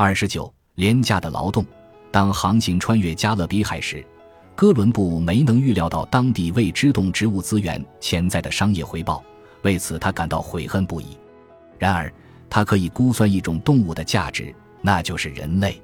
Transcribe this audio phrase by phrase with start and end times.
[0.00, 1.66] 二十九，廉价的劳动。
[2.12, 4.06] 当航行穿越加勒比海时，
[4.54, 9.20] 哥伦布没能预料到当地未知动植物资源潜在的商业回报，
[9.62, 11.18] 为此他感到悔恨不已。
[11.80, 12.12] 然而，
[12.48, 15.82] 他可以估算一种动物的价值，那就是人类。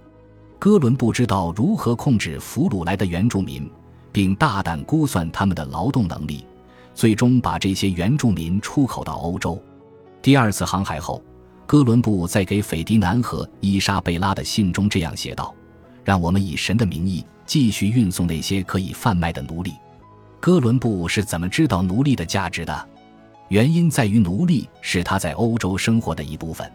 [0.60, 3.69] 哥伦布知道如何控制俘虏来的原住民，
[4.12, 6.46] 并大胆估算他们的劳动能力，
[6.94, 9.60] 最终把这些原住民出口到欧洲。
[10.22, 11.21] 第二次航海后，
[11.67, 15.54] 哥伦布在给斐迪南和伊莎贝拉的信中这样写道
[16.05, 19.73] ：“让我们以神的名义继续运送那些可以贩卖的奴隶。”
[20.40, 22.88] 哥伦布是怎么知道奴隶的价值的？
[23.48, 26.70] 原因在于奴隶是他在欧洲生活的一部分。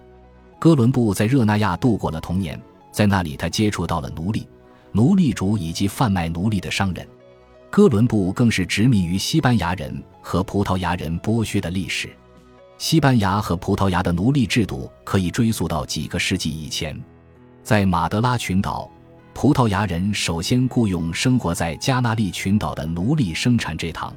[0.58, 2.60] 哥伦布在热那亚度过了童年。
[2.92, 4.48] 在那里，他接触到了奴隶、
[4.92, 7.08] 奴隶主以及贩卖奴隶的商人。
[7.70, 12.10] 哥伦布更是执迷于西班牙人和葡萄牙人剥削的历史。
[12.80, 16.98] 西班牙和葡萄牙的奴隶制度可以追溯到几个世纪以前。
[17.62, 18.90] 在马德拉群岛，
[19.34, 24.16] 葡萄牙人首先雇佣生活在加纳利群岛的奴隶生产蔗糖。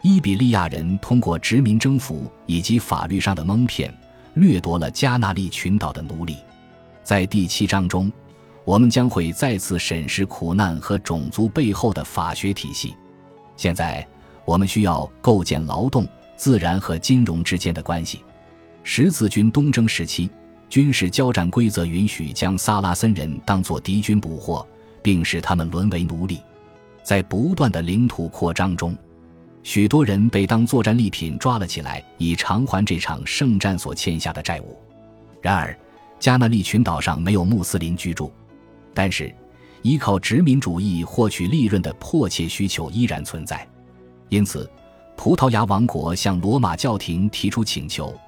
[0.00, 3.94] 伊比利亚人通过殖民征服以及法律上的蒙骗，
[4.32, 6.38] 掠夺了加纳利群岛的奴隶。
[7.04, 8.10] 在第七章中，
[8.64, 12.96] 我们将会再次审视苦难和种族背后的法学体系。
[13.58, 14.06] 现在，
[14.46, 16.08] 我们需要构建劳动、
[16.40, 18.24] 自然和金融之间的关系。
[18.82, 20.30] 十字军东征时期，
[20.70, 24.66] 军事交战规则允许将萨拉森人当作敌军捕获，
[25.02, 26.40] 并使他们沦为奴隶。
[27.02, 28.96] 在不断的领土扩张中，
[29.62, 34.78] 许多人被当作战利品抓了起来，以偿还这场圣战所欠下的债务。
[35.42, 35.78] 然而，
[36.18, 38.32] 加那利群岛上没有穆斯林居住，
[38.94, 39.30] 但是
[39.82, 43.68] 依靠殖民主义获取利润的迫切需求依然存在。
[44.30, 44.66] 因此，
[45.22, 48.18] 葡萄牙王国向罗马教廷提出请求，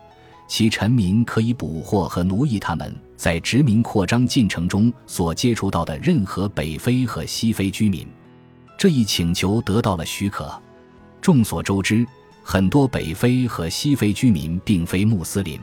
[0.47, 8.07] 其臣民可以捕获和奴役他们在殖民扩张进程中所接触到的任何北非和西非居民。
[8.77, 10.53] 这一请求得到了许可。
[11.23, 12.07] 众所周知，
[12.43, 15.59] 很多北非和西非居民并非穆斯林。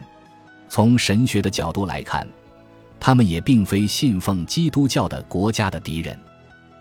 [0.67, 2.27] 从神学的角度来看，
[2.99, 6.19] 他们也并非信奉基督教的国家的敌人。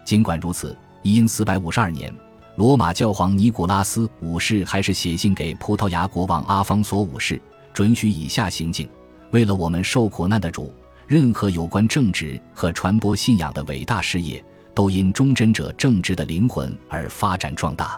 [0.07, 2.11] 尽管如此，因四百五十二年，
[2.59, 7.41] 罗马教皇尼古拉斯五世还是写信给葡萄牙国王阿方索五世，
[7.73, 8.89] 准许以下行径：
[9.31, 10.75] 为了我们受苦难的主，
[11.07, 17.97] 任何有关政治和传播信仰的伟大事业，都因忠贞者正直的灵魂而发展壮大。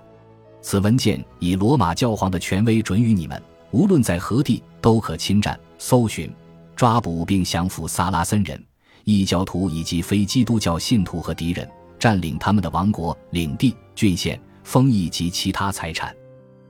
[0.60, 5.59] 此文件以罗马教皇的权威准予你们，无论在何地都可侵占。
[5.78, 6.31] 搜寻、
[6.77, 8.62] 抓捕并降服萨拉森人、
[9.04, 11.66] 异教徒以及非基督教信徒和敌人，
[11.98, 14.38] 占领他们的王国、领地、郡县、
[14.71, 16.15] 封邑及其他财产，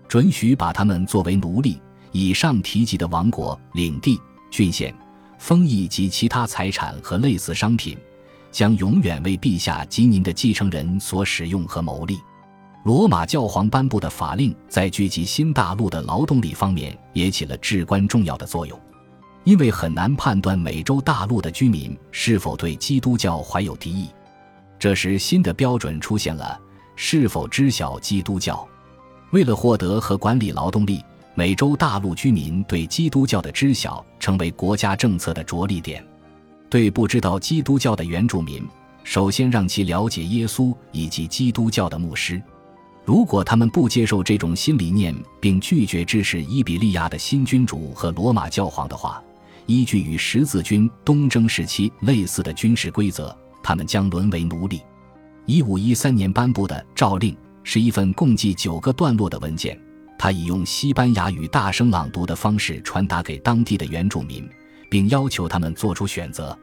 [0.09, 1.79] 准许把他们作为奴隶。
[2.13, 4.19] 以上提及的王国、领地、
[4.51, 4.95] 郡县、
[5.39, 7.99] 封邑及其他财产和类似商品，
[8.51, 12.19] 将永远为陛下及您的继承人所使用和牟利。
[12.87, 18.81] 罗马教皇颁布的法令在聚集新大陆的劳动力方面也起了至关重要的作用。
[19.45, 24.09] 因为很难判断美洲大陆的居民是否对基督教怀有敌意，
[24.79, 26.59] 这时新的标准出现了：
[27.03, 28.69] 是否知晓基督教？
[29.31, 31.03] 为了获得和管理劳动力，
[31.35, 36.07] 美洲大陆居民对基督教的知晓成为国家政策的着力点。
[36.69, 38.63] 对不知道基督教的原住民，
[39.03, 42.41] 首先让其了解耶稣以及基督教的牧师。
[43.07, 49.23] 如果他们不接受这种新理念，并拒绝支持伊比利亚的新君主和罗马教皇的话，
[49.65, 54.83] 依据与十字军东征时期类似的军事规则，他们将沦为奴隶。
[55.51, 59.77] 一五一三年颁布的诏令是一份共计九个段落的文件，
[60.17, 64.49] 他以用西班牙语大声朗读的方式传达给当地的原住民，
[64.89, 66.57] 并要求他们做出选择。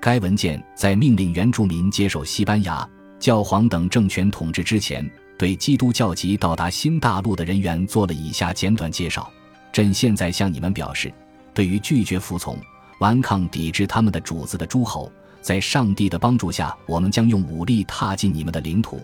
[0.00, 2.88] 该文件在命令原住民接受西班牙
[3.18, 5.06] 教皇等政权统治之前，
[5.36, 9.30] 对基督教籍到达新大陆的人员做了以下简短介绍：
[9.70, 11.12] 朕现在向你们表示。
[11.52, 12.56] 对于拒绝服从、
[13.00, 19.00] 顽抗、抵制他们的主子的诸侯，在上帝的帮助下，我们将用武力踏进你们的领土，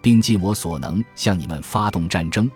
[0.00, 2.50] 并尽我所能向你们发动战争，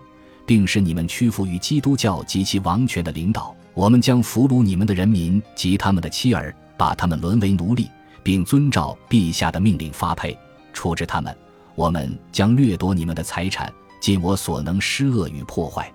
[0.45, 3.55] 并使你们屈服于基督教及其王权的领导。
[3.75, 7.91] 我们将俘虏你们的人民及他们的妻儿，把他们沦为奴隶，
[8.23, 10.37] 并遵照陛下的命令发配、
[10.73, 11.37] 处置他们。
[11.75, 15.93] 我们将掠夺你们的财产，尽我所能施恶与破坏。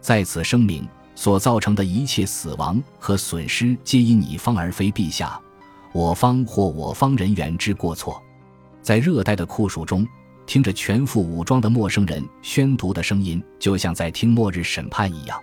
[0.00, 0.86] 在此声明。
[1.18, 5.40] 所造成的一切死亡和损失，皆因你方而非陛下、
[5.92, 8.22] 我方或我方人员之过错。
[8.82, 10.06] 在热带的酷暑中，
[10.46, 15.40] 听着全副武装的陌生人宣读的声音，就像在听末日审判一样。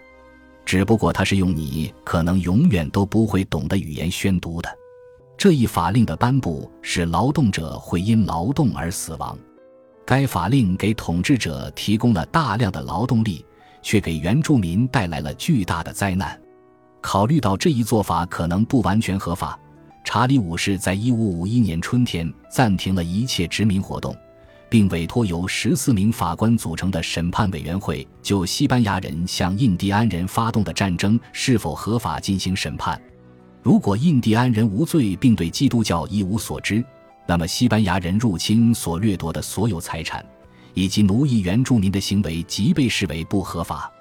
[0.65, 4.69] 只不过他是用你可能永远都不会懂的语言宣读的。
[5.37, 9.37] 这一法令的颁布使劳动者会因劳动而死亡。
[10.05, 13.45] 该法令给统治者提供了大量的劳动力，
[13.81, 16.39] 却给原住民带来了巨大的灾难。
[17.01, 19.59] 考虑到这一做法可能不完全合法，
[20.03, 24.15] 查理五世在1551年春天暂停了一切殖民活动，
[24.69, 33.01] 并委托由十四名法官组成的审判委员会就西班牙人向印第安人发动的战争是否合法进行审判。
[33.61, 36.83] 如果印第安人无罪并对基督教一无所知，
[37.25, 40.25] 那么西班牙人入侵所掠夺的所有财产，
[40.73, 43.92] 以及奴役原住民的行为即被视为不合法。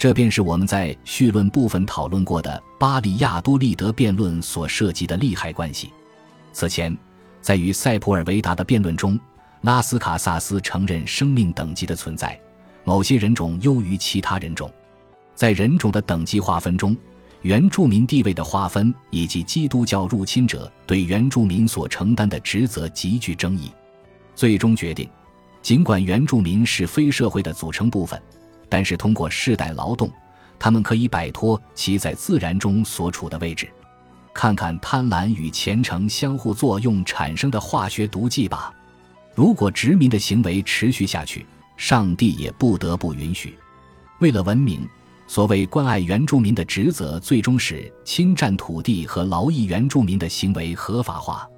[0.00, 5.90] 这便是我们在绪论部分讨论过的巴里亚多利德辩论所涉及的利害关系。
[6.54, 6.96] 此前，
[7.42, 9.20] 在与塞普尔维达的辩论中，
[9.60, 12.40] 拉斯卡萨斯承认生命等级的存在，
[12.82, 14.72] 某些人种优于其他人种，
[15.34, 16.96] 在人种的等级划分中。
[17.42, 23.70] 原住民地位的划分以及基督教入侵者对原住民所承担的职责极具争议，
[24.34, 25.06] 最终决定，
[25.60, 28.18] 尽管原住民是非社会的组成部分，
[28.70, 30.10] 但是通过世代劳动，
[30.58, 33.68] 他们可以摆脱其在自然中所处的位置。
[34.32, 38.72] 看看贪婪与虔诚相互作用产生的化学毒剂吧。
[39.34, 41.44] 如果殖民的行为持续下去，
[41.76, 43.58] 上帝也不得不允许。
[44.20, 44.88] 为了文明。
[45.26, 51.48] 所谓关爱原住民的职责，最终使侵占土地和劳役原住民的行为合法化。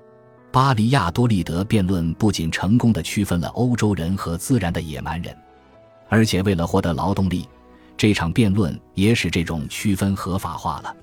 [0.51, 5.35] 巴黎亚多利德辩论不仅成功的区分了欧洲人和自然的野蛮人，
[6.13, 7.49] 而且为了获得劳动力，
[7.97, 10.95] 这场辩论也使这种区分合法化了。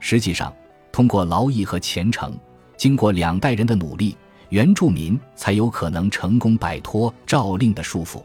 [0.00, 0.52] 实际上，
[0.90, 2.36] 通过劳役和虔诚，
[2.76, 4.16] 经过两代人的努力，
[4.48, 8.20] 原住民才有可能成功摆脱诏令的束缚。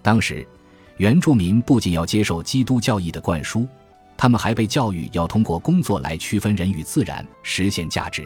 [0.00, 0.46] 当时。
[0.98, 3.66] 原住民不仅要接受基督教义的灌输，
[4.16, 8.24] 他们还被教育要通过工作来区分人与自然，实现价值。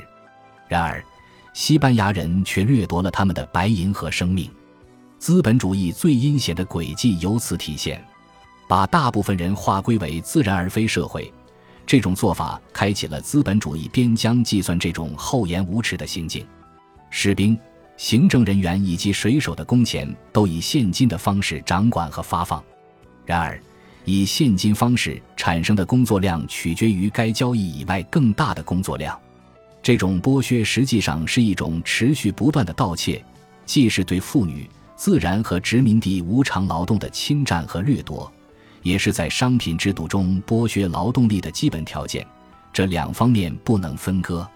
[0.69, 1.03] 然而，
[1.55, 4.51] 西班牙人却掠夺了他们的白银和生命。
[5.19, 8.03] 资本主义最阴险的诡计由此体现，
[8.69, 11.33] 把大部分人划归为自然而非社会。
[11.87, 16.47] 这种做法开启了资本主义边疆计算这种厚颜无耻的行径。
[17.11, 17.59] 士兵。
[17.97, 22.63] 行政人员以及水手的工钱都以现金的方式掌管和发放，
[23.27, 23.61] 然而，
[24.05, 29.21] 以现金方式产生的工作量取决于该交易以外更大的工作量。
[29.83, 33.21] 这种剥削实际上是一种持续不断的盗窃，
[33.67, 38.31] 既是对妇女、自然和殖民地无偿劳动的侵占和掠夺，
[38.83, 42.27] 也是在商品制度中剥削劳动力的基本条件。
[42.73, 44.47] 这两方面不能分割。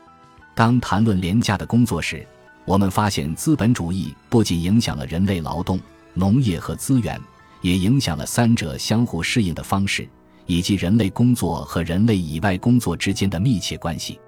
[0.53, 2.27] 当谈论廉价的工作时，
[2.65, 5.79] 我们发现，资本主义不仅影响了人类劳动、
[6.13, 7.19] 农业和资源，
[7.61, 10.09] 也影响了三者相互适应的方式，
[10.47, 14.19] 以及人类工作和人类以外工作之间的密切关系。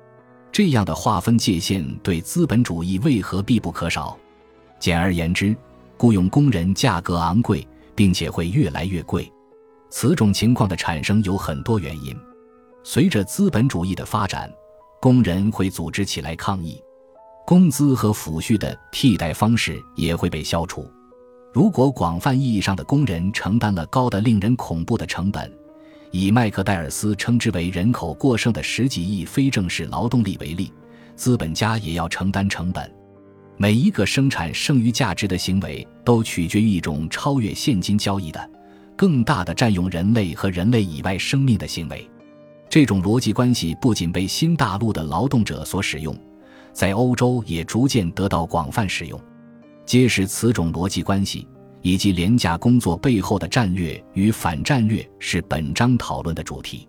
[0.53, 4.17] 这样的划分界限对资本主义为何必不可少？
[4.79, 5.57] 简而言之，
[6.05, 9.33] 雇佣工人价格昂贵，并且会越来越贵。
[9.89, 12.15] 此种情况的产生有很多原因。
[12.83, 14.53] 随着资本主义的发展，
[15.01, 16.79] 工人会组织起来抗议。
[17.47, 20.87] 工资和抚恤的替代方式也会被消除。
[21.55, 25.51] 如果广泛意义上的工人承担了高的令人恐怖的成本，
[26.11, 30.71] 以麦克戴尔斯称之为人口过剩的十几亿非正式劳动力为例，
[31.17, 32.95] 资本家也要承担成本。
[33.57, 38.51] 每一个生产剩余价值的行为都取决于一种超越现金交易的、
[38.97, 42.09] 更大的占用人类和人类以外生命的行为。
[42.69, 46.17] 这种逻辑关系不仅被新大陆的劳动者所使用。
[46.75, 49.19] 在欧洲也逐渐得到广泛使用。
[49.87, 51.47] 揭示此种逻辑关系
[51.83, 56.89] 以及廉价工作背后的战略与反战略是本章讨论的主题。